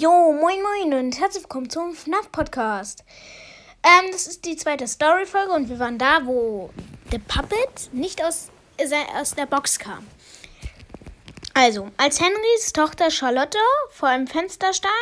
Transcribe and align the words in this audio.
Jo, 0.00 0.32
moin 0.32 0.62
moin 0.62 0.94
und 0.94 1.18
herzlich 1.18 1.42
willkommen 1.42 1.70
zum 1.70 1.92
FNAF 1.92 2.30
Podcast. 2.30 3.02
Ähm, 3.82 4.10
das 4.12 4.28
ist 4.28 4.44
die 4.44 4.54
zweite 4.54 4.86
Story-Folge 4.86 5.50
und 5.50 5.68
wir 5.68 5.80
waren 5.80 5.98
da, 5.98 6.24
wo 6.24 6.70
der 7.10 7.18
Puppet 7.18 7.92
nicht 7.92 8.22
aus, 8.22 8.50
äh, 8.76 8.86
aus 9.20 9.32
der 9.32 9.46
Box 9.46 9.80
kam. 9.80 10.06
Also, 11.52 11.88
als 11.96 12.20
Henrys 12.20 12.72
Tochter 12.72 13.10
Charlotte 13.10 13.58
vor 13.90 14.08
einem 14.08 14.28
Fenster 14.28 14.72
stand 14.72 14.92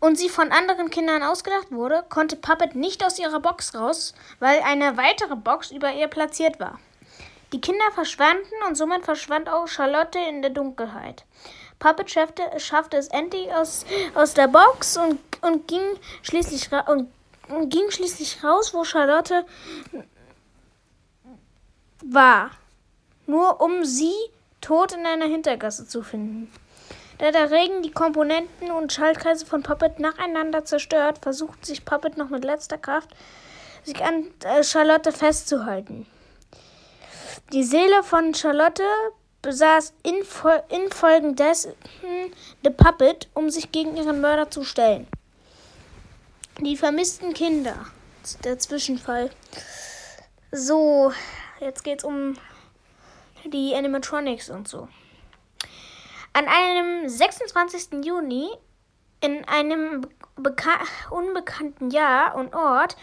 und 0.00 0.18
sie 0.18 0.28
von 0.28 0.52
anderen 0.52 0.90
Kindern 0.90 1.22
ausgedacht 1.22 1.70
wurde, 1.70 2.04
konnte 2.10 2.36
Puppet 2.36 2.74
nicht 2.74 3.02
aus 3.02 3.18
ihrer 3.18 3.40
Box 3.40 3.74
raus, 3.74 4.12
weil 4.38 4.60
eine 4.60 4.98
weitere 4.98 5.36
Box 5.36 5.70
über 5.70 5.94
ihr 5.94 6.08
platziert 6.08 6.60
war. 6.60 6.78
Die 7.54 7.60
Kinder 7.62 7.90
verschwanden 7.94 8.44
und 8.68 8.76
somit 8.76 9.04
verschwand 9.04 9.48
auch 9.48 9.66
Charlotte 9.66 10.18
in 10.18 10.42
der 10.42 10.50
Dunkelheit. 10.50 11.24
Puppet 11.80 12.10
schaffte, 12.10 12.42
schaffte 12.58 12.98
es 12.98 13.08
endlich 13.08 13.52
aus, 13.52 13.84
aus 14.14 14.34
der 14.34 14.46
Box 14.46 14.96
und, 14.96 15.18
und, 15.40 15.66
ging 15.66 15.82
schließlich 16.22 16.70
und, 16.86 17.10
und 17.48 17.70
ging 17.70 17.90
schließlich 17.90 18.44
raus, 18.44 18.72
wo 18.72 18.84
Charlotte 18.84 19.44
war. 22.04 22.50
Nur 23.26 23.60
um 23.60 23.84
sie 23.84 24.14
tot 24.60 24.92
in 24.92 25.06
einer 25.06 25.26
Hintergasse 25.26 25.88
zu 25.88 26.02
finden. 26.02 26.52
Da 27.18 27.30
der 27.32 27.50
Regen 27.50 27.82
die 27.82 27.92
Komponenten 27.92 28.70
und 28.70 28.92
Schaltkreise 28.92 29.46
von 29.46 29.62
Puppet 29.62 29.98
nacheinander 29.98 30.64
zerstört, 30.64 31.18
versucht 31.22 31.64
sich 31.64 31.84
Puppet 31.84 32.16
noch 32.16 32.28
mit 32.28 32.44
letzter 32.44 32.78
Kraft, 32.78 33.10
sich 33.84 34.02
an 34.04 34.26
äh, 34.44 34.62
Charlotte 34.62 35.12
festzuhalten. 35.12 36.06
Die 37.52 37.64
Seele 37.64 38.02
von 38.02 38.34
Charlotte 38.34 38.84
besaß 39.42 39.94
infol 40.02 40.62
infolgedessen 40.68 41.72
The 42.62 42.70
Puppet, 42.70 43.28
um 43.34 43.50
sich 43.50 43.72
gegen 43.72 43.96
ihren 43.96 44.20
Mörder 44.20 44.50
zu 44.50 44.64
stellen. 44.64 45.06
Die 46.60 46.76
vermissten 46.76 47.32
Kinder. 47.32 47.86
Der 48.44 48.58
Zwischenfall. 48.58 49.30
So, 50.52 51.12
jetzt 51.60 51.84
geht's 51.84 52.04
um 52.04 52.36
die 53.44 53.74
Animatronics 53.74 54.50
und 54.50 54.68
so. 54.68 54.88
An 56.32 56.46
einem 56.46 57.08
26. 57.08 58.04
Juni 58.04 58.50
in 59.20 59.46
einem 59.48 60.06
unbekannten 61.10 61.90
Jahr 61.90 62.34
und 62.34 62.54
Ort 62.54 62.96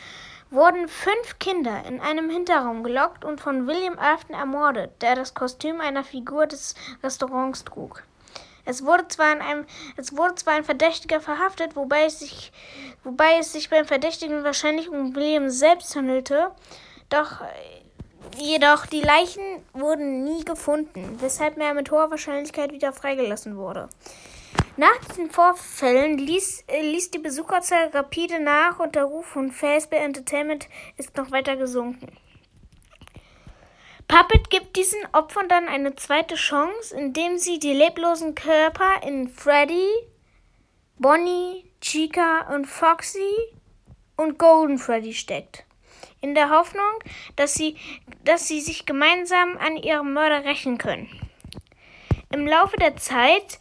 wurden 0.50 0.88
fünf 0.88 1.40
Kinder 1.40 1.84
in 1.86 2.00
einem 2.00 2.30
Hinterraum 2.30 2.84
gelockt 2.84 3.26
und 3.26 3.42
von 3.42 3.68
William 3.68 4.00
Afton 4.00 4.36
ermordet, 4.36 5.02
der 5.02 5.16
das 5.16 5.34
Kostüm 5.34 5.82
einer 5.82 6.04
Figur 6.04 6.48
des 6.48 6.76
Restaurants 7.04 7.64
trug. 7.64 8.04
Es 8.66 8.84
wurde 8.84 9.08
zwar, 9.08 9.32
in 9.32 9.42
einem, 9.42 9.66
es 9.96 10.16
wurde 10.16 10.36
zwar 10.36 10.56
ein 10.56 10.66
Verdächtiger 10.66 11.22
verhaftet, 11.22 11.76
wobei 11.78 12.04
es, 12.04 12.20
sich, 12.20 12.52
wobei 13.04 13.38
es 13.40 13.54
sich 13.54 13.70
beim 13.70 13.86
Verdächtigen 13.86 14.44
wahrscheinlich 14.44 14.90
um 14.90 15.16
William 15.16 15.50
selbst 15.50 15.96
handelte, 15.96 16.52
doch 17.10 17.42
jedoch 18.38 18.86
die 18.86 19.02
Leichen 19.02 19.42
wurden 19.72 20.26
nie 20.26 20.44
gefunden, 20.44 21.18
weshalb 21.22 21.58
er 21.58 21.74
mit 21.74 21.92
hoher 21.92 22.12
Wahrscheinlichkeit 22.12 22.74
wieder 22.74 22.92
freigelassen 22.92 23.56
wurde. 23.56 23.88
Nach 24.80 24.96
diesen 25.10 25.32
Vorfällen 25.32 26.20
ließ, 26.20 26.66
äh, 26.68 26.82
ließ 26.84 27.10
die 27.10 27.18
Besucherzahl 27.18 27.88
rapide 27.88 28.40
nach 28.40 28.78
und 28.78 28.94
der 28.94 29.06
Ruf 29.06 29.26
von 29.26 29.52
Fazbear 29.52 30.04
Entertainment 30.04 30.70
ist 30.98 31.18
noch 31.18 31.32
weiter 31.32 31.56
gesunken. 31.56 32.16
Puppet 34.08 34.52
gibt 34.52 34.76
diesen 34.76 35.00
Opfern 35.14 35.50
dann 35.50 35.68
eine 35.68 35.96
zweite 35.96 36.36
Chance, 36.36 36.96
indem 36.96 37.40
sie 37.40 37.58
die 37.58 37.74
leblosen 37.74 38.36
Körper 38.36 39.02
in 39.02 39.30
Freddy, 39.30 39.90
Bonnie, 41.00 41.72
Chica 41.82 42.54
und 42.54 42.66
Foxy 42.66 43.34
und 44.16 44.38
Golden 44.38 44.78
Freddy 44.78 45.16
steckt. 45.16 45.66
In 46.22 46.36
der 46.36 46.52
Hoffnung, 46.52 46.84
dass 47.36 47.56
sie, 47.56 47.78
dass 48.24 48.48
sie 48.48 48.62
sich 48.62 48.86
gemeinsam 48.86 49.58
an 49.58 49.76
ihrem 49.76 50.14
Mörder 50.14 50.46
rächen 50.46 50.78
können. 50.78 51.10
Im 52.32 52.46
Laufe 52.46 52.78
der 52.78 52.96
Zeit 52.96 53.60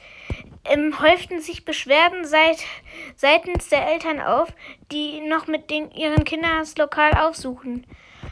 ähm, 0.69 1.01
häuften 1.01 1.41
sich 1.41 1.65
Beschwerden 1.65 2.25
seit, 2.25 2.59
seitens 3.17 3.69
der 3.69 3.87
Eltern 3.87 4.21
auf, 4.21 4.49
die 4.93 5.21
noch 5.21 5.47
mit 5.47 5.71
den, 5.71 5.91
ihren 5.91 6.25
Kindern 6.25 6.59
das 6.59 6.77
Lokal 6.77 7.13
aufsuchen, 7.13 7.87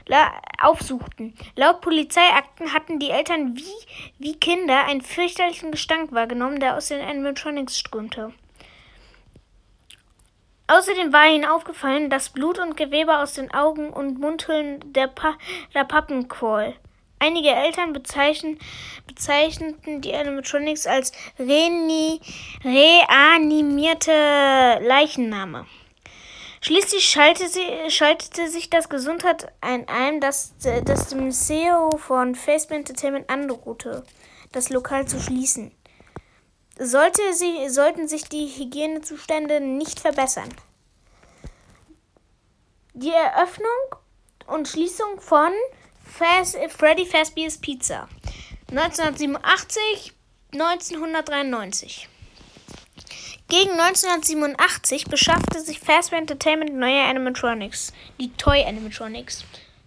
la, 0.06 0.32
aufsuchten. 0.60 1.34
Laut 1.56 1.80
Polizeiakten 1.80 2.72
hatten 2.72 2.98
die 2.98 3.10
Eltern 3.10 3.56
wie, 3.56 3.86
wie 4.18 4.38
Kinder 4.38 4.84
einen 4.84 5.02
fürchterlichen 5.02 5.70
Gestank 5.70 6.12
wahrgenommen, 6.12 6.60
der 6.60 6.76
aus 6.76 6.88
den 6.88 7.00
Animatronics 7.00 7.78
strömte. 7.78 8.32
Außerdem 10.66 11.12
war 11.12 11.28
ihnen 11.28 11.44
aufgefallen, 11.44 12.08
dass 12.08 12.30
Blut 12.30 12.58
und 12.58 12.76
Gewebe 12.76 13.18
aus 13.18 13.34
den 13.34 13.52
Augen 13.52 13.90
und 13.90 14.18
Mundhüllen 14.18 14.92
der, 14.94 15.08
pa 15.08 15.36
der 15.74 15.84
Pappen 15.84 16.28
quoll. 16.28 16.74
Einige 17.24 17.48
Eltern 17.48 17.94
bezeichnen, 17.94 18.58
bezeichneten 19.06 20.02
die 20.02 20.14
Animatronics 20.14 20.86
als 20.86 21.10
reani 21.38 22.20
reanimierte 22.62 24.12
Leichenname. 24.82 25.64
Schließlich 26.60 27.08
schaltete, 27.08 27.90
schaltete, 27.90 28.50
sich 28.50 28.68
das 28.68 28.90
Gesundheit 28.90 29.50
ein, 29.62 30.20
das, 30.20 30.54
das 30.84 31.08
dem 31.08 31.32
CEO 31.32 31.96
von 31.96 32.34
Facebook 32.34 32.76
Entertainment 32.76 33.30
androhte, 33.30 34.04
das 34.52 34.68
Lokal 34.68 35.08
zu 35.08 35.18
schließen. 35.18 35.72
Sollte 36.78 37.22
sie, 37.32 37.70
sollten 37.70 38.06
sich 38.06 38.24
die 38.24 38.48
Hygienezustände 38.48 39.62
nicht 39.62 39.98
verbessern. 39.98 40.50
Die 42.92 43.12
Eröffnung 43.12 43.68
und 44.46 44.68
Schließung 44.68 45.20
von 45.20 45.52
Fast, 46.16 46.56
Freddy 46.68 47.04
Fazbear's 47.04 47.58
Pizza. 47.58 48.08
1987, 48.70 50.12
1993. 50.52 52.08
Gegen 53.48 53.72
1987 53.72 55.06
beschaffte 55.06 55.60
sich 55.60 55.80
Fazbear 55.80 56.20
Entertainment 56.20 56.72
neue 56.72 57.02
Animatronics, 57.02 57.92
die 58.20 58.30
Toy 58.34 58.62
Animatronics. 58.64 59.44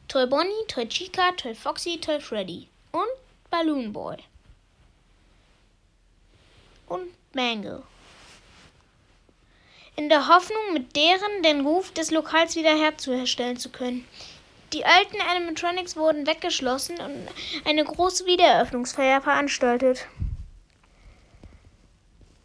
Toy 0.10 0.28
Bonnie, 0.28 0.66
Toy 0.68 0.86
Chica, 0.90 1.32
Toy 1.38 1.56
Foxy, 1.56 1.98
Toy 1.98 2.20
Freddy 2.20 2.68
und 2.92 3.08
Balloon 3.50 3.94
Boy. 3.94 4.18
Und 6.90 7.08
Mangle. 7.32 7.84
In 9.96 10.10
der 10.10 10.28
Hoffnung, 10.28 10.74
mit 10.74 10.94
deren 10.94 11.42
den 11.42 11.62
Ruf 11.62 11.92
des 11.94 12.12
Lokals 12.12 12.58
wiederherstellen 12.58 13.56
zu 13.56 13.70
können. 13.70 14.06
Die 14.74 14.86
alten 14.86 15.18
Animatronics 15.22 15.96
wurden 15.96 16.28
weggeschlossen 16.28 17.00
und 17.00 17.28
eine 17.66 17.86
große 17.86 18.26
Wiedereröffnungsfeier 18.26 19.22
veranstaltet. 19.22 20.08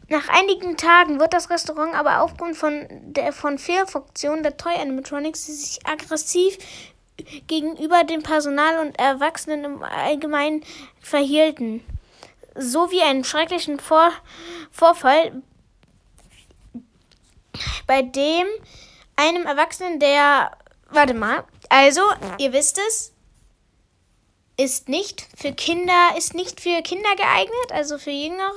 Nach 0.09 0.29
einigen 0.29 0.77
Tagen 0.77 1.19
wird 1.19 1.33
das 1.33 1.51
Restaurant 1.51 1.95
aber 1.95 2.21
aufgrund 2.21 2.57
von 2.57 2.87
der 2.91 3.33
von 3.33 3.59
Fehlfunktion 3.59 4.43
der 4.43 4.57
Toy 4.57 4.75
Animatronics, 4.75 5.47
die 5.47 5.53
sich 5.53 5.87
aggressiv 5.87 6.59
gegenüber 7.47 8.05
dem 8.05 8.23
Personal 8.23 8.79
und 8.79 8.99
Erwachsenen 8.99 9.65
im 9.65 9.83
Allgemeinen 9.83 10.63
verhielten, 11.01 11.83
sowie 12.55 13.01
einen 13.03 13.25
schrecklichen 13.25 13.81
Vor 13.81 14.13
Vorfall, 14.71 15.43
bei 17.87 18.03
dem 18.03 18.47
einem 19.17 19.47
Erwachsenen, 19.47 19.99
der 19.99 20.53
warte 20.95 21.15
mal, 21.15 21.45
also, 21.69 22.03
ihr 22.39 22.53
wisst 22.53 22.79
es, 22.89 23.13
ist 24.57 24.89
nicht 24.89 25.27
für 25.37 25.53
Kinder, 25.53 26.11
ist 26.17 26.35
nicht 26.35 26.61
für 26.61 26.83
Kinder 26.83 27.15
geeignet, 27.17 27.73
also 27.73 27.99
für 27.99 28.11
Jüngere 28.11 28.53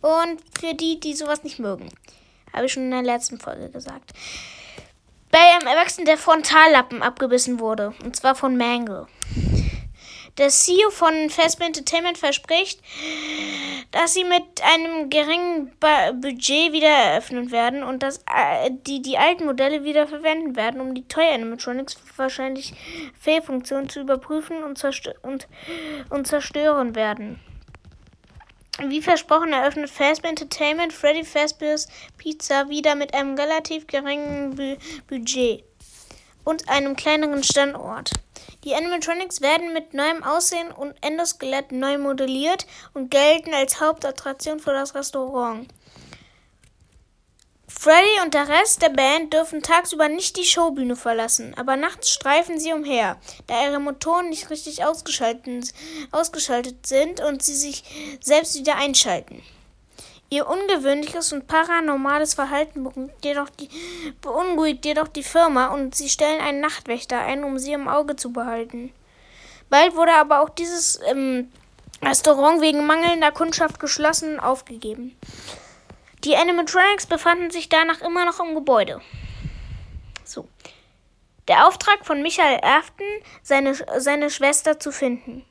und 0.00 0.40
für 0.58 0.74
die, 0.74 0.98
die 0.98 1.14
sowas 1.14 1.44
nicht 1.44 1.58
mögen. 1.58 1.90
Habe 2.52 2.66
ich 2.66 2.72
schon 2.72 2.84
in 2.84 2.90
der 2.90 3.02
letzten 3.02 3.38
Folge 3.38 3.68
gesagt. 3.68 4.12
Bei 5.30 5.38
einem 5.38 5.68
Erwachsenen, 5.68 6.06
der 6.06 6.18
Frontallappen 6.18 7.02
abgebissen 7.02 7.60
wurde, 7.60 7.94
und 8.02 8.16
zwar 8.16 8.34
von 8.34 8.56
Mangle. 8.56 9.06
Der 10.40 10.48
CEO 10.48 10.88
von 10.88 11.28
Fazbear 11.28 11.66
Entertainment 11.66 12.16
verspricht, 12.16 12.80
dass 13.90 14.14
sie 14.14 14.24
mit 14.24 14.42
einem 14.62 15.10
geringen 15.10 15.70
ba 15.78 16.12
Budget 16.12 16.72
wieder 16.72 16.88
eröffnen 16.88 17.50
werden 17.50 17.82
und 17.82 18.02
dass 18.02 18.20
äh, 18.20 18.70
die 18.86 19.02
die 19.02 19.18
alten 19.18 19.44
Modelle 19.44 19.84
wieder 19.84 20.06
verwenden 20.06 20.56
werden, 20.56 20.80
um 20.80 20.94
die 20.94 21.06
Toy 21.06 21.28
Animatronics 21.30 21.98
wahrscheinlich 22.16 22.72
Fehlfunktionen 23.20 23.90
zu 23.90 24.00
überprüfen 24.00 24.64
und, 24.64 24.78
zerstö 24.78 25.12
und, 25.20 25.46
und 26.08 26.26
zerstören 26.26 26.94
werden. 26.94 27.38
Wie 28.82 29.02
versprochen 29.02 29.52
eröffnet 29.52 29.90
Fazbear 29.90 30.30
Entertainment 30.30 30.94
Freddy 30.94 31.22
Fazbear's 31.22 31.86
Pizza 32.16 32.70
wieder 32.70 32.94
mit 32.94 33.12
einem 33.12 33.34
relativ 33.34 33.86
geringen 33.86 34.54
Bu 34.56 34.78
Budget 35.06 35.64
und 36.44 36.66
einem 36.70 36.96
kleineren 36.96 37.44
Standort. 37.44 38.12
Die 38.64 38.74
Animatronics 38.74 39.40
werden 39.40 39.72
mit 39.72 39.94
neuem 39.94 40.22
Aussehen 40.22 40.70
und 40.70 40.94
Endoskelett 41.00 41.72
neu 41.72 41.96
modelliert 41.96 42.66
und 42.92 43.10
gelten 43.10 43.54
als 43.54 43.80
Hauptattraktion 43.80 44.60
für 44.60 44.72
das 44.72 44.94
Restaurant. 44.94 45.66
Freddy 47.66 48.20
und 48.22 48.34
der 48.34 48.48
Rest 48.48 48.82
der 48.82 48.90
Band 48.90 49.32
dürfen 49.32 49.62
tagsüber 49.62 50.10
nicht 50.10 50.36
die 50.36 50.44
Showbühne 50.44 50.96
verlassen, 50.96 51.54
aber 51.56 51.76
nachts 51.76 52.10
streifen 52.10 52.60
sie 52.60 52.74
umher, 52.74 53.16
da 53.46 53.64
ihre 53.64 53.80
Motoren 53.80 54.28
nicht 54.28 54.50
richtig 54.50 54.84
ausgeschaltet, 54.84 55.72
ausgeschaltet 56.10 56.86
sind 56.86 57.20
und 57.20 57.42
sie 57.42 57.54
sich 57.54 57.84
selbst 58.20 58.54
wieder 58.56 58.76
einschalten. 58.76 59.42
Ihr 60.32 60.48
ungewöhnliches 60.48 61.32
und 61.32 61.48
paranormales 61.48 62.34
Verhalten 62.34 62.84
beunruhigt 62.84 63.24
jedoch, 63.24 63.48
die, 63.50 63.68
beunruhigt 64.20 64.84
jedoch 64.84 65.08
die 65.08 65.24
Firma 65.24 65.66
und 65.66 65.96
sie 65.96 66.08
stellen 66.08 66.40
einen 66.40 66.60
Nachtwächter 66.60 67.18
ein, 67.18 67.42
um 67.42 67.58
sie 67.58 67.72
im 67.72 67.88
Auge 67.88 68.14
zu 68.14 68.32
behalten. 68.32 68.92
Bald 69.70 69.96
wurde 69.96 70.12
aber 70.12 70.40
auch 70.40 70.48
dieses 70.48 71.00
ähm, 71.08 71.50
Restaurant 72.00 72.60
wegen 72.60 72.86
mangelnder 72.86 73.32
Kundschaft 73.32 73.80
geschlossen 73.80 74.34
und 74.34 74.40
aufgegeben. 74.40 75.16
Die 76.22 76.36
Animatronics 76.36 77.06
befanden 77.06 77.50
sich 77.50 77.68
danach 77.68 78.00
immer 78.00 78.24
noch 78.24 78.38
im 78.38 78.54
Gebäude. 78.54 79.00
So. 80.24 80.46
Der 81.48 81.66
Auftrag 81.66 82.06
von 82.06 82.22
Michael 82.22 82.60
Erften, 82.60 83.06
seine, 83.42 83.74
seine 83.98 84.30
Schwester 84.30 84.78
zu 84.78 84.92
finden. 84.92 85.44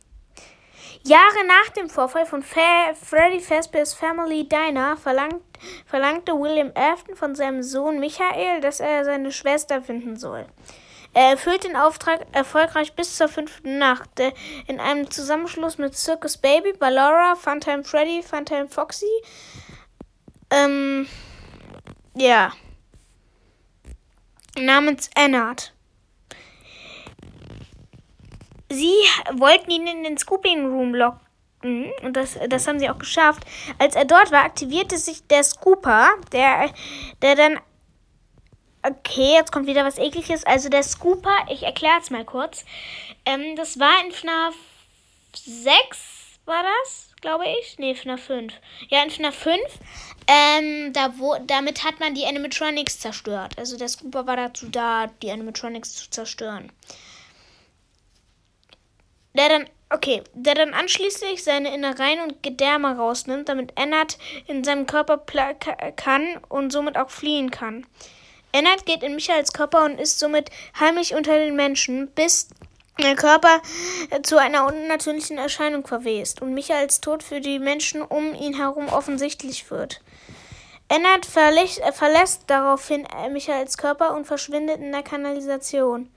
Jahre 1.03 1.45
nach 1.47 1.69
dem 1.75 1.89
Vorfall 1.89 2.25
von 2.25 2.43
Fa 2.43 2.93
Freddy 2.93 3.39
Fazbear's 3.39 3.93
Family 3.93 4.47
Diner 4.47 4.97
verlangt, 4.97 5.41
verlangte 5.85 6.33
William 6.33 6.71
Afton 6.75 7.15
von 7.15 7.35
seinem 7.35 7.63
Sohn 7.63 7.99
Michael, 7.99 8.61
dass 8.61 8.79
er 8.79 9.05
seine 9.05 9.31
Schwester 9.31 9.81
finden 9.81 10.17
soll. 10.17 10.45
Er 11.13 11.31
erfüllt 11.31 11.63
den 11.63 11.75
Auftrag 11.75 12.27
erfolgreich 12.33 12.93
bis 12.93 13.15
zur 13.15 13.27
fünften 13.27 13.79
Nacht. 13.79 14.09
In 14.67 14.79
einem 14.79 15.09
Zusammenschluss 15.09 15.79
mit 15.79 15.95
Circus 15.95 16.37
Baby, 16.37 16.73
Ballora, 16.73 17.35
Funtime 17.35 17.83
Freddy, 17.83 18.21
Funtime 18.21 18.67
Foxy 18.67 19.07
ähm, 20.51 21.07
ja, 22.15 22.53
namens 24.57 25.09
Ennard. 25.15 25.73
Sie 28.69 28.93
wollten 29.33 29.71
ihn 29.71 29.87
in 29.87 30.03
den 30.03 30.17
Scooping 30.17 30.65
Room 30.65 30.93
locken. 30.95 31.91
Und 32.03 32.13
das, 32.13 32.37
das 32.47 32.67
haben 32.67 32.79
sie 32.79 32.89
auch 32.89 32.99
geschafft. 32.99 33.43
Als 33.77 33.95
er 33.95 34.05
dort 34.05 34.31
war, 34.31 34.43
aktivierte 34.43 34.97
sich 34.97 35.27
der 35.27 35.43
Scooper, 35.43 36.09
der, 36.31 36.69
der 37.21 37.35
dann. 37.35 37.59
Okay, 38.81 39.33
jetzt 39.33 39.51
kommt 39.51 39.67
wieder 39.67 39.83
was 39.83 39.97
ekliges. 39.97 40.45
Also 40.45 40.69
der 40.69 40.83
Scooper, 40.83 41.35
ich 41.49 41.63
erkläre 41.63 41.99
es 41.99 42.11
mal 42.11 42.23
kurz. 42.23 42.63
Ähm, 43.25 43.57
das 43.57 43.77
war 43.77 43.91
in 44.05 44.13
FNAF 44.13 44.55
6, 45.35 46.39
war 46.45 46.63
das, 46.63 47.13
glaube 47.19 47.43
ich? 47.59 47.77
Nee, 47.77 47.93
FNAF 47.93 48.23
5. 48.23 48.53
Ja, 48.87 49.03
in 49.03 49.09
FNAF 49.09 49.35
5 49.35 49.59
ähm, 50.31 50.93
da 50.93 51.17
wo, 51.17 51.35
damit 51.47 51.83
hat 51.83 51.99
man 51.99 52.13
die 52.13 52.27
Animatronics 52.27 52.99
zerstört. 52.99 53.57
Also 53.57 53.77
der 53.77 53.87
Scooper 53.87 54.27
war 54.27 54.35
dazu 54.35 54.69
da, 54.69 55.07
die 55.23 55.31
Animatronics 55.31 55.95
zu 55.95 56.09
zerstören. 56.11 56.71
Der 59.39 59.47
dann, 59.47 59.65
okay, 59.89 60.21
der 60.33 60.53
dann 60.53 60.73
anschließend 60.73 61.39
seine 61.39 61.73
Innereien 61.73 62.19
und 62.19 62.43
Gedärme 62.43 62.97
rausnimmt, 62.97 63.47
damit 63.47 63.71
Ennard 63.77 64.17
in 64.47 64.65
seinem 64.65 64.85
Körper 64.85 65.17
kann 65.95 66.41
und 66.49 66.71
somit 66.71 66.97
auch 66.97 67.09
fliehen 67.09 67.49
kann. 67.49 67.87
Ennard 68.51 68.85
geht 68.85 69.01
in 69.01 69.15
Michaels 69.15 69.53
Körper 69.53 69.85
und 69.85 69.97
ist 69.97 70.19
somit 70.19 70.49
heimlich 70.77 71.15
unter 71.15 71.39
den 71.39 71.55
Menschen, 71.55 72.09
bis 72.11 72.49
der 73.01 73.15
Körper 73.15 73.61
zu 74.23 74.37
einer 74.37 74.65
unnatürlichen 74.65 75.37
Erscheinung 75.37 75.87
verwest 75.87 76.41
und 76.41 76.53
Michaels 76.53 76.99
Tod 76.99 77.23
für 77.23 77.39
die 77.39 77.59
Menschen 77.59 78.01
um 78.01 78.35
ihn 78.35 78.57
herum 78.57 78.89
offensichtlich 78.89 79.71
wird. 79.71 80.01
Ennard 80.89 81.25
verlässt 81.25 82.43
daraufhin 82.47 83.07
Michaels 83.31 83.77
Körper 83.77 84.15
und 84.15 84.27
verschwindet 84.27 84.81
in 84.81 84.91
der 84.91 85.03
Kanalisation. 85.03 86.09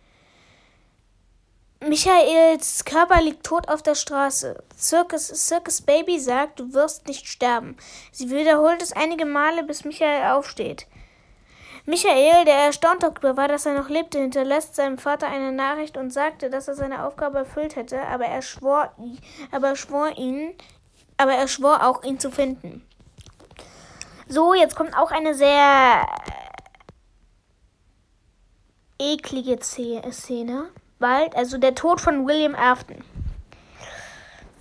Michaels 1.88 2.84
Körper 2.84 3.20
liegt 3.20 3.44
tot 3.44 3.69
auf 3.69 3.82
der 3.82 3.96
Straße. 3.96 4.62
Circus, 4.79 5.26
Circus 5.26 5.82
Baby 5.82 6.20
sagt, 6.20 6.61
du 6.61 6.73
wirst 6.75 7.08
nicht 7.08 7.26
sterben. 7.26 7.76
Sie 8.12 8.31
wiederholt 8.31 8.81
es 8.81 8.93
einige 8.93 9.25
Male, 9.25 9.64
bis 9.64 9.84
Michael 9.84 10.31
aufsteht. 10.32 10.87
Michael, 11.84 12.44
der 12.44 12.55
erstaunt 12.55 13.02
darüber 13.02 13.37
war, 13.37 13.49
dass 13.49 13.67
er 13.67 13.75
noch 13.75 13.88
lebte, 13.88 14.20
hinterlässt 14.20 14.76
seinem 14.76 14.96
Vater 14.96 15.26
eine 15.26 15.50
Nachricht 15.50 15.96
und 15.96 16.12
sagte, 16.12 16.50
dass 16.50 16.69
er 16.69 16.76
seine 16.76 17.05
Aufgabe 17.05 17.38
erfüllt 17.38 17.75
hätte, 17.75 18.00
aber 18.02 18.26
er 18.26 18.43
schwor, 18.43 18.94
aber 19.50 19.69
er 19.69 19.76
schwor 19.76 20.17
ihn, 20.17 20.55
aber 21.17 21.32
er 21.32 21.49
schwor 21.49 21.84
auch, 21.84 22.05
ihn 22.05 22.20
zu 22.20 22.31
finden. 22.31 22.87
So, 24.29 24.55
jetzt 24.55 24.76
kommt 24.76 24.96
auch 24.96 25.11
eine 25.11 25.34
sehr 25.34 26.06
eklige 29.00 29.58
Szene. 29.61 30.70
Bald, 31.03 31.37
also 31.37 31.59
der 31.59 31.75
Tod 31.75 32.01
von 32.01 32.27
William 32.27 32.55
Afton. 32.55 33.05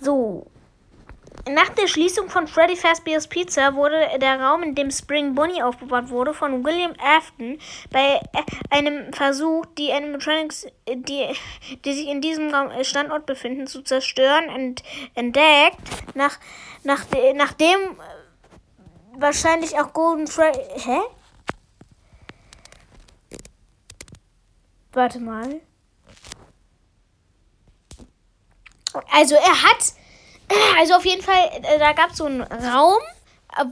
So. 0.00 0.46
Nach 1.48 1.70
der 1.70 1.88
Schließung 1.88 2.28
von 2.28 2.46
Freddy 2.46 2.76
Fazbear's 2.76 3.26
Pizza 3.26 3.74
wurde 3.74 4.06
der 4.20 4.40
Raum, 4.40 4.62
in 4.62 4.74
dem 4.74 4.90
Spring 4.90 5.34
Bonnie 5.34 5.62
aufbewahrt 5.62 6.10
wurde, 6.10 6.34
von 6.34 6.64
William 6.64 6.92
Afton 7.02 7.58
bei 7.90 8.20
einem 8.70 9.12
Versuch, 9.12 9.66
die 9.78 9.92
Animatronics, 9.92 10.66
die, 10.88 11.26
die 11.84 11.92
sich 11.92 12.06
in 12.08 12.20
diesem 12.20 12.52
Standort 12.82 13.26
befinden, 13.26 13.66
zu 13.66 13.82
zerstören, 13.82 14.76
entdeckt. 15.14 15.78
Nach, 16.14 16.38
nach, 16.84 17.06
nachdem 17.34 17.78
wahrscheinlich 19.16 19.78
auch 19.80 19.92
Golden 19.92 20.26
Freddy. 20.26 20.60
Hä? 20.76 21.00
Warte 24.92 25.18
mal. 25.18 25.60
Also 29.12 29.34
er 29.34 29.62
hat. 29.62 29.94
Also 30.78 30.94
auf 30.94 31.06
jeden 31.06 31.22
Fall, 31.22 31.50
äh, 31.62 31.78
da 31.78 31.92
gab 31.92 32.10
es 32.10 32.18
so 32.18 32.26
einen 32.26 32.42
Raum, 32.42 33.00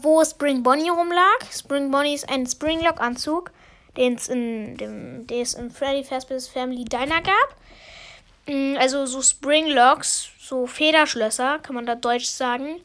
wo 0.00 0.24
Spring 0.24 0.62
Bonnie 0.62 0.88
rumlag. 0.88 1.38
Spring 1.52 1.90
Bonnie 1.90 2.14
ist 2.14 2.30
ein 2.30 2.46
Springlock-Anzug, 2.46 3.50
den 3.98 4.14
es 4.14 4.28
in 4.28 4.76
dem, 4.78 5.26
den 5.26 5.42
es 5.42 5.54
in 5.54 5.70
Freddy 5.70 6.04
Fazbear's 6.04 6.48
Family 6.48 6.84
Diner 6.84 7.20
gab. 7.20 7.56
Mm, 8.46 8.76
also 8.78 9.04
so 9.04 9.20
Springlocks, 9.20 10.30
so 10.40 10.66
Federschlösser, 10.66 11.58
kann 11.58 11.74
man 11.74 11.84
da 11.84 11.96
deutsch 11.96 12.28
sagen 12.28 12.80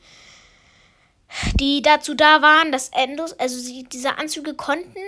die 1.56 1.82
dazu 1.82 2.14
da 2.14 2.42
waren, 2.42 2.72
dass 2.72 2.90
Endos, 2.90 3.34
also 3.34 3.58
sie, 3.58 3.84
diese 3.84 4.18
Anzüge 4.18 4.54
konnten, 4.54 5.00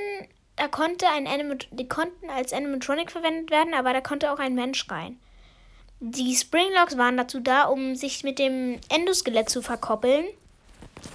da 0.55 0.67
konnte 0.67 1.07
ein 1.07 1.27
Animat 1.27 1.67
die 1.71 1.87
konnten 1.87 2.29
als 2.29 2.53
Animatronic 2.53 3.11
verwendet 3.11 3.51
werden, 3.51 3.73
aber 3.73 3.93
da 3.93 4.01
konnte 4.01 4.31
auch 4.31 4.39
ein 4.39 4.55
Mensch 4.55 4.89
rein. 4.89 5.19
Die 5.99 6.35
Springlocks 6.35 6.97
waren 6.97 7.17
dazu 7.17 7.39
da, 7.39 7.63
um 7.63 7.95
sich 7.95 8.23
mit 8.23 8.37
dem 8.37 8.79
Endoskelett 8.89 9.49
zu 9.49 9.61
verkoppeln. 9.61 10.25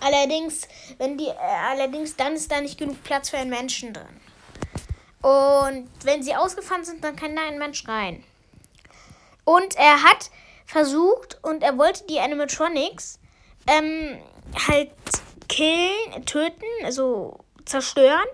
Allerdings, 0.01 0.67
wenn 0.99 1.19
die, 1.19 1.27
äh, 1.27 1.37
allerdings 1.71 2.17
dann 2.17 2.35
ist 2.35 2.51
da 2.51 2.61
nicht 2.61 2.79
genug 2.79 3.03
Platz 3.05 3.31
für 3.31 3.39
einen 3.39 3.51
Menschen 3.51 3.93
drin. 3.93 4.21
Und 5.23 5.89
wenn 6.03 6.23
sie 6.23 6.35
ausgefahren 6.35 6.85
sind, 6.85 7.05
dann 7.05 7.15
kann 7.15 7.37
da 7.37 7.43
ein 7.47 7.59
Mensch 7.59 7.87
rein. 7.87 8.25
Und 9.45 9.77
er 9.77 10.03
hat 10.03 10.31
versucht 10.67 11.39
und 11.43 11.63
er 11.63 11.79
wollte 11.79 12.05
die 12.09 12.19
Animatronics 12.19 13.21
ähm, 13.69 14.19
halt 14.69 14.91
killen, 15.49 16.25
töten, 16.27 16.65
also 16.85 17.39
zerstören. 17.65 18.27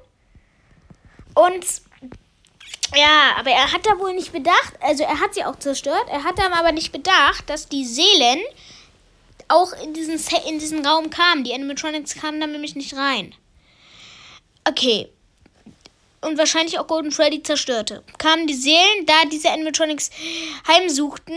Und 1.34 1.82
ja, 2.94 3.36
aber 3.38 3.50
er 3.50 3.72
hat 3.72 3.86
da 3.86 3.98
wohl 3.98 4.14
nicht 4.14 4.32
bedacht, 4.32 4.74
also 4.80 5.04
er 5.04 5.20
hat 5.20 5.34
sie 5.34 5.44
auch 5.44 5.56
zerstört, 5.56 6.06
er 6.10 6.24
hat 6.24 6.38
dann 6.38 6.52
aber 6.52 6.72
nicht 6.72 6.92
bedacht, 6.92 7.48
dass 7.48 7.68
die 7.68 7.84
Seelen 7.84 8.40
auch 9.48 9.72
in 9.82 9.94
diesen, 9.94 10.20
in 10.46 10.58
diesen 10.58 10.86
Raum 10.86 11.10
kamen. 11.10 11.44
Die 11.44 11.54
Animatronics 11.54 12.14
kamen 12.14 12.40
da 12.40 12.46
nämlich 12.46 12.76
nicht 12.76 12.94
rein. 12.94 13.34
Okay. 14.64 15.08
Und 16.20 16.36
wahrscheinlich 16.36 16.78
auch 16.78 16.86
Golden 16.86 17.12
Freddy 17.12 17.42
zerstörte. 17.42 18.02
Kamen 18.18 18.46
die 18.46 18.54
Seelen, 18.54 19.06
da 19.06 19.14
diese 19.30 19.50
Animatronics 19.50 20.10
heimsuchten, 20.66 21.36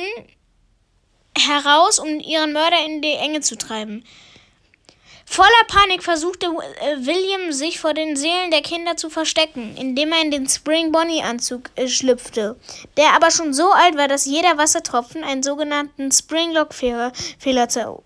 heraus, 1.38 2.00
um 2.00 2.20
ihren 2.20 2.52
Mörder 2.52 2.84
in 2.86 3.02
die 3.02 3.14
Enge 3.14 3.42
zu 3.42 3.58
treiben. 3.58 4.04
Voller 5.34 5.48
Panik 5.70 6.04
versuchte 6.04 6.48
äh, 6.48 7.06
William, 7.06 7.54
sich 7.54 7.80
vor 7.80 7.94
den 7.94 8.18
Seelen 8.18 8.52
der 8.52 8.62
Kinder 8.62 8.98
zu 8.98 9.10
verstecken, 9.10 9.78
indem 9.78 10.12
er 10.12 10.24
in 10.24 10.30
den 10.30 10.50
Spring 10.50 10.92
Bonnie 10.92 11.24
Anzug 11.24 11.70
äh, 11.78 11.88
schlüpfte, 11.88 12.58
der 12.98 13.14
aber 13.16 13.32
schon 13.32 13.54
so 13.54 13.72
alt 13.72 13.96
war, 13.96 14.10
dass 14.10 14.26
jeder 14.26 14.58
Wassertropfen 14.58 15.24
einen 15.24 15.42
sogenannten 15.42 16.12
Springlock-Fehler 16.12 17.14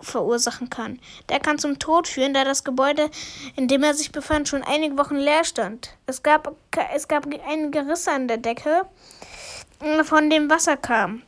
verursachen 0.02 0.70
kann. 0.70 1.00
Der 1.28 1.40
kann 1.40 1.58
zum 1.58 1.80
Tod 1.80 2.08
führen, 2.08 2.36
da 2.36 2.44
das 2.44 2.64
Gebäude, 2.64 3.10
in 3.56 3.68
dem 3.68 3.82
er 3.82 3.96
sich 3.96 4.12
befand, 4.12 4.48
schon 4.48 4.62
einige 4.62 4.96
Wochen 4.96 5.16
leer 5.16 5.46
stand. 5.46 5.98
Es 6.06 6.22
gab, 6.22 6.56
es 6.94 7.08
gab 7.08 7.26
einige 7.50 7.88
Risse 7.88 8.12
an 8.12 8.28
der 8.28 8.38
Decke, 8.38 8.84
äh, 9.82 10.04
von 10.04 10.30
dem 10.30 10.48
Wasser 10.52 10.78
kam. 10.78 11.24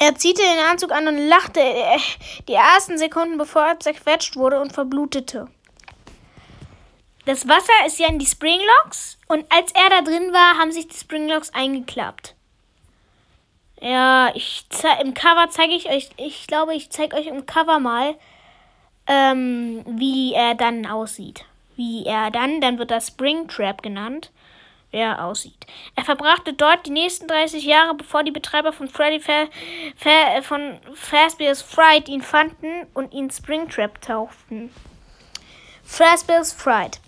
Er 0.00 0.14
ziehte 0.14 0.42
den 0.42 0.64
Anzug 0.70 0.92
an 0.92 1.08
und 1.08 1.28
lachte 1.28 1.60
äh, 1.60 1.98
die 2.46 2.54
ersten 2.54 2.98
Sekunden, 2.98 3.36
bevor 3.36 3.62
er 3.62 3.80
zerquetscht 3.80 4.36
wurde 4.36 4.60
und 4.60 4.72
verblutete. 4.72 5.48
das 7.26 7.48
Wasser 7.48 7.72
ist 7.86 7.98
ja 7.98 8.08
in 8.08 8.18
die 8.18 8.26
Springlocks 8.26 9.18
und 9.26 9.44
als 9.52 9.72
er 9.72 9.90
da 9.90 10.02
drin 10.02 10.32
war, 10.32 10.58
haben 10.58 10.72
sich 10.72 10.88
die 10.88 10.96
Springlocks 10.96 11.50
eingeklappt. 11.52 12.34
Ja, 13.80 14.32
ich 14.34 14.64
im 15.02 15.14
Cover 15.14 15.48
zeige 15.50 15.74
ich 15.74 15.88
euch, 15.88 16.10
ich 16.16 16.46
glaube, 16.46 16.74
ich 16.74 16.90
zeige 16.90 17.16
euch 17.16 17.26
im 17.26 17.46
Cover 17.46 17.78
mal, 17.78 18.16
ähm, 19.06 19.84
wie 19.86 20.32
er 20.32 20.54
dann 20.54 20.86
aussieht. 20.86 21.44
Wie 21.76 22.04
er 22.04 22.30
dann, 22.30 22.60
dann 22.60 22.78
wird 22.78 22.90
das 22.90 23.08
Springtrap 23.08 23.82
genannt, 23.82 24.32
wer 24.90 25.24
aussieht. 25.24 25.66
Er 25.96 26.04
verbrachte 26.04 26.52
dort 26.52 26.86
die 26.86 26.90
nächsten 26.90 27.28
30 27.28 27.64
Jahre, 27.64 27.94
bevor 27.94 28.24
die 28.24 28.30
Betreiber 28.30 28.72
von 28.72 28.88
Freddy 28.88 29.20
Fa 29.20 29.46
Fa 29.96 30.42
von 30.42 30.78
Fazbear's 30.94 31.62
Fright 31.62 32.08
ihn 32.08 32.22
fanden 32.22 32.86
und 32.94 33.12
ihn 33.12 33.30
Springtrap 33.30 34.00
tauften. 34.00 34.70
Fazbear's 35.84 36.52
Fright. 36.52 37.00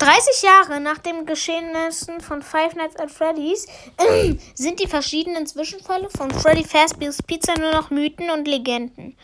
30 0.00 0.42
Jahre 0.42 0.80
nach 0.80 0.96
den 0.96 1.26
Geschehnissen 1.26 2.20
von 2.20 2.40
Five 2.40 2.74
Nights 2.74 2.96
at 2.96 3.10
Freddy's 3.10 3.66
äh, 3.98 4.34
sind 4.54 4.80
die 4.80 4.86
verschiedenen 4.86 5.46
Zwischenfälle 5.46 6.08
von 6.16 6.30
Freddy 6.30 6.64
Fazbear's 6.64 7.22
Pizza 7.22 7.54
nur 7.58 7.72
noch 7.72 7.90
Mythen 7.90 8.30
und 8.30 8.48
Legenden. 8.48 9.14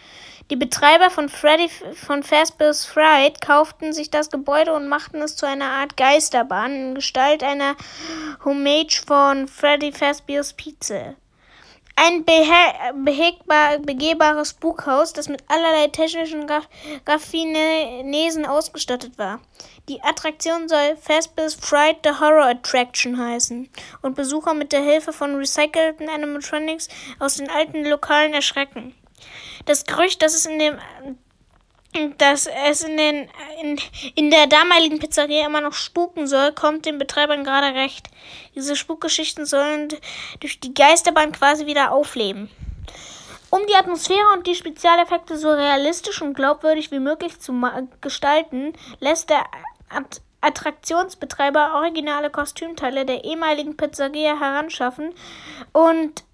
Die 0.48 0.56
Betreiber 0.56 1.10
von 1.10 1.28
Freddy 1.28 1.68
von 1.68 2.22
Fazbear's 2.22 2.84
Fright 2.84 3.40
kauften 3.40 3.92
sich 3.92 4.10
das 4.10 4.30
Gebäude 4.30 4.74
und 4.74 4.86
machten 4.86 5.20
es 5.20 5.34
zu 5.34 5.44
einer 5.44 5.70
Art 5.70 5.96
Geisterbahn 5.96 6.72
in 6.72 6.94
Gestalt 6.94 7.42
einer 7.42 7.74
Homage 8.44 8.94
von 9.04 9.48
Freddy 9.48 9.90
Fazbear's 9.90 10.52
Pizza. 10.52 11.16
Ein 11.96 12.24
behegbar, 12.24 13.78
begehbares 13.78 14.50
Spukhaus, 14.50 15.12
das 15.12 15.28
mit 15.28 15.42
allerlei 15.48 15.88
technischen 15.88 16.46
Raffinesen 17.04 18.46
ausgestattet 18.46 19.18
war. 19.18 19.40
Die 19.88 20.00
Attraktion 20.00 20.68
soll 20.68 20.96
Fazbear's 21.00 21.54
Fright 21.54 21.96
the 22.04 22.20
Horror 22.20 22.50
Attraction 22.50 23.18
heißen 23.18 23.68
und 24.02 24.14
Besucher 24.14 24.54
mit 24.54 24.70
der 24.70 24.82
Hilfe 24.82 25.12
von 25.12 25.34
recycelten 25.34 26.08
Animatronics 26.08 26.86
aus 27.18 27.38
den 27.38 27.50
alten 27.50 27.84
Lokalen 27.84 28.32
erschrecken. 28.32 28.94
Das 29.66 29.84
Gerücht, 29.84 30.22
dass 30.22 30.34
es 30.34 30.46
in 30.46 30.58
dem 30.58 30.78
dass 32.18 32.46
es 32.46 32.82
in, 32.82 32.96
den, 32.96 33.28
in, 33.62 33.80
in 34.14 34.30
der 34.30 34.46
damaligen 34.46 34.98
Pizzeria 34.98 35.46
immer 35.46 35.62
noch 35.62 35.72
spuken 35.72 36.26
soll, 36.26 36.52
kommt 36.52 36.84
den 36.84 36.98
Betreibern 36.98 37.44
gerade 37.44 37.74
recht. 37.74 38.08
Diese 38.54 38.76
Spukgeschichten 38.76 39.46
sollen 39.46 39.88
durch 40.40 40.60
die 40.60 40.74
Geisterbahn 40.74 41.32
quasi 41.32 41.64
wieder 41.64 41.92
aufleben. 41.92 42.50
Um 43.50 43.60
die 43.66 43.76
Atmosphäre 43.76 44.28
und 44.34 44.46
die 44.46 44.54
Spezialeffekte 44.54 45.38
so 45.38 45.50
realistisch 45.50 46.20
und 46.20 46.34
glaubwürdig 46.34 46.90
wie 46.90 46.98
möglich 46.98 47.40
zu 47.40 47.54
gestalten, 48.00 48.72
lässt 49.00 49.30
der 49.30 49.44
At 49.88 50.20
Attraktionsbetreiber 50.42 51.74
originale 51.74 52.30
Kostümteile 52.30 53.04
der 53.04 53.24
ehemaligen 53.24 53.76
Pizzeria 53.76 54.38
heranschaffen 54.38 55.12
und 55.72 56.24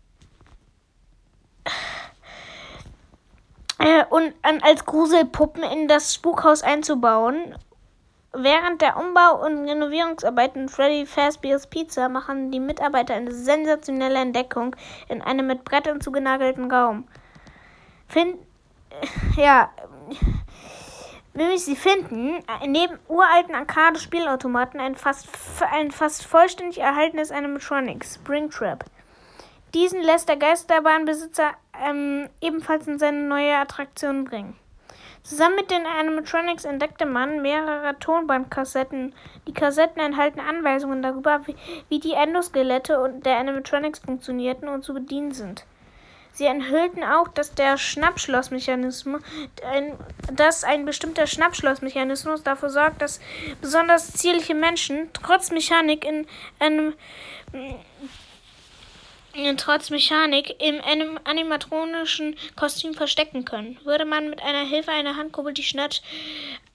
äh, 3.79 4.05
und 4.11 4.35
als 4.63 4.85
Gruselpuppen 4.85 5.63
in 5.63 5.89
das 5.89 6.15
Spukhaus 6.15 6.63
einzubauen. 6.63 7.57
Während 8.35 8.81
der 8.81 8.97
Umbau- 8.97 9.45
und 9.45 9.69
Renovierungsarbeiten 9.69 10.71
Freddy 10.71 11.05
Fazbear's 11.05 11.67
Pizza 11.67 12.09
machen 12.09 12.51
die 12.51 12.61
Mitarbeiter 12.61 13.15
eine 13.15 13.31
sensationelle 13.31 14.21
Entdeckung 14.21 14.75
in 15.09 15.21
einem 15.21 15.47
mit 15.47 15.65
Brettern 15.65 16.01
zugenagelten 16.01 16.73
Raum. 16.73 17.07
Find, 18.09 18.39
ja, 19.37 19.71
nämlich 21.35 21.63
sie 21.63 21.77
finden 21.77 22.43
neben 22.67 22.99
uralten 23.09 23.55
Arcade-Spielautomaten 23.55 24.81
ein 24.81 24.97
fast, 24.97 25.29
ein 25.71 25.91
fast 25.91 26.25
vollständig 26.25 26.79
erhaltenes 26.79 27.31
Animatronic, 27.31 28.03
Springtrap. 28.03 28.87
Diesen 29.75 30.03
lässt 30.03 30.31
der 30.31 30.37
Geisterbahnbesitzer 30.37 31.53
ähm, 31.81 32.29
ebenfalls 32.41 32.87
in 32.87 32.99
seine 32.99 33.23
neue 33.23 33.57
Attraktion 33.57 34.25
bringen. 34.25 34.57
Zusammen 35.23 35.55
mit 35.55 35.71
den 35.71 35.87
Animatronics 35.87 36.65
entdeckte 36.65 37.07
man 37.07 37.43
mehrere 37.43 37.97
Tonbandkassetten. 38.01 39.15
Die 39.47 39.55
Kassetten 39.55 40.01
enthalten 40.01 40.41
Anweisungen 40.41 41.01
darüber, 41.01 41.43
wie, 41.89 42.01
die 42.01 42.13
Endoskelette 42.13 43.01
und 43.01 43.25
der 43.25 43.39
Animatronics 43.39 44.01
funktionierten 44.01 44.69
und 44.69 44.83
zu 44.83 44.95
bedienen 44.95 45.33
sind. 45.33 45.65
Sie 46.33 46.47
enthüllten 46.47 47.05
auch, 47.05 47.29
dass 47.29 47.55
der 47.55 47.77
Schnappschlossmechanismus, 47.77 49.23
dass 50.33 50.65
ein 50.65 50.87
bestimmter 50.87 51.27
Schnappschlossmechanismus 51.27 52.43
dafür 52.43 52.71
sorgt, 52.71 53.03
dass 53.03 53.21
besonders 53.61 54.15
zierliche 54.15 54.55
Menschen 54.55 55.11
trotz 55.13 55.51
Mechanik 55.51 56.05
in 56.07 56.27
einem 56.59 56.95
trotz 59.57 59.91
Mechanik 59.91 60.63
im 60.63 60.81
anim 60.83 61.19
animatronischen 61.25 62.37
Kostüm 62.57 62.95
verstecken 62.95 63.45
können. 63.45 63.79
Würde 63.85 64.05
man 64.05 64.31
mit 64.31 64.43
einer 64.43 64.67
Hilfe 64.67 64.91
einer 64.91 65.17
Handkurbel 65.17 65.55
die 65.55 65.63
Schnapp, 65.63 65.93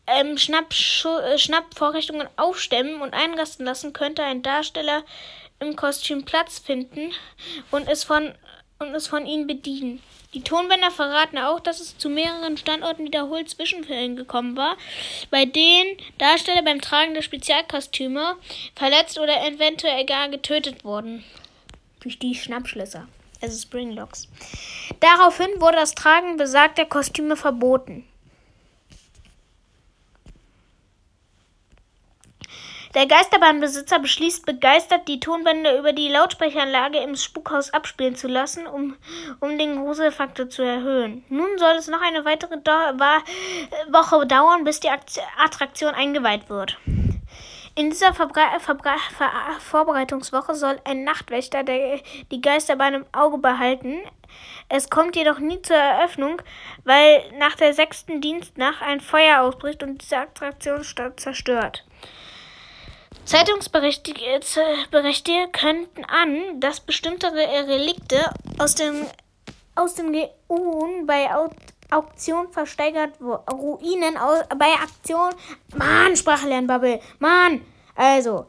ähm, 0.08 0.36
äh, 0.38 1.38
Schnappvorrichtungen 1.38 2.28
aufstemmen 2.36 3.02
und 3.02 3.14
einrasten 3.14 3.66
lassen, 3.66 3.94
könnte 3.94 4.24
ein 4.24 4.44
Darsteller 4.44 5.04
im 5.60 5.76
Kostüm 5.76 6.26
Platz 6.26 6.60
finden 6.60 7.12
und 7.72 7.88
es 7.88 8.04
von, 8.04 8.34
und 8.80 8.94
es 8.96 9.08
von 9.08 9.26
ihnen 9.26 9.48
bedienen. 9.48 10.02
Die 10.34 10.44
Tonbänder 10.44 10.92
verraten 10.92 11.38
auch, 11.38 11.60
dass 11.60 11.80
es 11.80 11.98
zu 11.98 12.10
mehreren 12.10 12.58
Standorten 12.58 13.06
wiederholt 13.06 13.50
Zwischenfällen 13.50 14.16
gekommen 14.16 14.58
war, 14.58 14.78
bei 15.32 15.46
denen 15.46 15.98
Darsteller 16.18 16.62
beim 16.62 16.82
Tragen 16.82 17.14
der 17.14 17.22
Spezialkostüme 17.22 18.36
verletzt 18.76 19.18
oder 19.18 19.46
eventuell 19.48 20.06
gar 20.06 20.30
getötet 20.30 20.84
wurden 20.84 21.24
durch 22.00 22.20
die 22.20 22.36
Schnappschlösser, 22.36 23.08
also 23.42 23.60
Springlocks. 23.60 24.28
Daraufhin 25.00 25.50
wurde 25.60 25.78
das 25.78 25.96
Tragen 25.96 26.38
besagter 26.38 26.86
Kostüme 26.86 27.36
verboten. 27.36 28.08
Der 32.98 33.06
Geisterbahnbesitzer 33.06 34.00
beschließt 34.00 34.46
begeistert, 34.46 35.08
die 35.08 35.20
Tonbänder 35.20 35.78
über 35.78 35.94
die 35.94 36.08
Lautsprecheranlage 36.08 36.98
im 36.98 37.16
Spukhaus 37.16 37.72
abspielen 37.72 38.16
zu 38.16 38.28
lassen, 38.28 38.66
um, 38.66 38.96
um 39.40 39.58
den 39.60 39.76
Gruselfaktor 39.76 40.50
zu 40.50 40.64
erhöhen. 40.64 41.24
Nun 41.30 41.60
soll 41.60 41.76
es 41.76 41.88
noch 41.88 42.02
eine 42.02 42.26
weitere 42.26 42.58
Do 42.58 42.72
Woche 43.92 44.26
dauern, 44.26 44.64
bis 44.64 44.80
die 44.80 44.90
Attraktion 44.90 45.94
eingeweiht 45.94 46.50
wird. 46.50 46.78
In 47.78 47.92
dieser 47.92 48.12
Verbre 48.12 48.42
Verbre 48.60 48.96
Ver 49.16 49.30
Vorbereitungswoche 49.60 50.56
soll 50.56 50.82
ein 50.84 51.04
Nachtwächter 51.04 51.64
der, 51.64 52.00
die 52.32 52.42
Geisterbahn 52.42 52.96
im 52.96 53.06
Auge 53.12 53.38
behalten. 53.38 54.00
Es 54.68 54.90
kommt 54.90 55.16
jedoch 55.16 55.38
nie 55.38 55.62
zur 55.62 55.76
Eröffnung, 55.76 56.42
weil 56.86 57.22
nach 57.38 57.56
der 57.56 57.76
sechsten 57.76 58.20
Dienstnacht 58.20 58.82
ein 58.82 59.00
Feuer 59.00 59.42
ausbricht 59.42 59.84
und 59.84 60.02
diese 60.02 60.18
Attraktion 60.18 60.84
zerstört. 61.18 61.86
Zeitungsberichte 63.26 64.12
könnten 65.52 66.04
an, 66.06 66.60
dass 66.60 66.80
bestimmte 66.80 67.32
Relikte 67.32 68.32
aus 68.58 68.74
dem, 68.74 69.06
aus 69.76 69.94
dem 69.94 70.14
GUN 70.48 71.06
bei 71.06 71.30
Auktion 71.90 72.52
versteigert. 72.52 73.20
Ruinen 73.22 74.16
bei 74.58 74.74
Aktion. 74.74 75.34
Mann, 75.76 76.16
Sprachlernbubble. 76.16 77.00
Mann. 77.20 77.62
Also. 77.96 78.48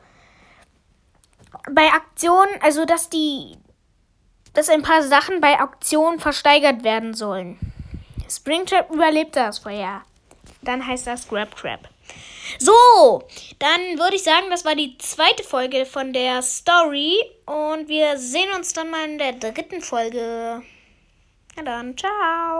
Bei 1.71 1.89
Aktionen, 1.93 2.61
also 2.61 2.85
dass 2.85 3.09
die. 3.09 3.57
dass 4.55 4.69
ein 4.69 4.83
paar 4.83 5.03
Sachen 5.03 5.41
bei 5.41 5.61
Auktionen 5.61 6.19
versteigert 6.19 6.83
werden 6.85 7.15
sollen. 7.15 7.59
Springtrap 8.29 8.91
überlebt 8.91 9.37
das 9.37 9.61
vorher. 9.61 10.03
Dann 10.63 10.87
heißt 10.87 11.07
das 11.07 11.29
Grab 11.29 11.55
Crab. 11.57 11.89
So, 12.59 13.23
dann 13.59 13.99
würde 13.99 14.17
ich 14.17 14.23
sagen, 14.23 14.47
das 14.51 14.65
war 14.65 14.75
die 14.75 14.97
zweite 14.99 15.45
Folge 15.45 15.87
von 15.87 16.13
der 16.13 16.43
Story. 16.43 17.15
Und 17.47 17.89
wir 17.89 18.19
sehen 18.19 18.49
uns 18.57 18.73
dann 18.73 18.91
mal 18.91 19.09
in 19.09 19.19
der 19.19 19.33
dritten 19.35 19.81
Folge. 19.81 20.63
Na 21.57 21.63
dann, 21.63 21.97
ciao. 21.97 22.59